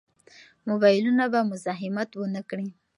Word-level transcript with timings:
موبایلونه 0.69 1.25
به 1.31 1.39
مزاحمت 1.51 2.09
ونه 2.15 2.41
کړي. 2.49 2.67